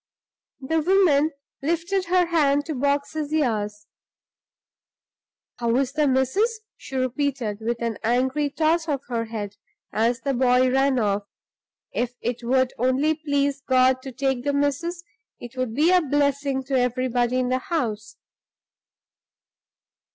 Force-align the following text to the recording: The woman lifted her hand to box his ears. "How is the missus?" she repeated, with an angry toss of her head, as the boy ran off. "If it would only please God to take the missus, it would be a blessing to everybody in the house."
The 0.61 0.79
woman 0.81 1.29
lifted 1.61 2.05
her 2.05 2.25
hand 2.25 2.65
to 2.65 2.73
box 2.73 3.13
his 3.13 3.31
ears. 3.31 3.85
"How 5.57 5.75
is 5.75 5.91
the 5.93 6.07
missus?" 6.07 6.61
she 6.75 6.95
repeated, 6.95 7.59
with 7.61 7.83
an 7.83 7.99
angry 8.03 8.49
toss 8.49 8.87
of 8.87 9.01
her 9.09 9.25
head, 9.25 9.57
as 9.93 10.21
the 10.21 10.33
boy 10.33 10.71
ran 10.71 10.97
off. 10.97 11.27
"If 11.93 12.15
it 12.19 12.43
would 12.43 12.73
only 12.79 13.13
please 13.13 13.61
God 13.61 14.01
to 14.01 14.11
take 14.11 14.43
the 14.43 14.53
missus, 14.53 15.03
it 15.39 15.55
would 15.55 15.75
be 15.75 15.91
a 15.91 16.01
blessing 16.01 16.63
to 16.63 16.79
everybody 16.79 17.37
in 17.37 17.49
the 17.49 17.59
house." 17.59 18.15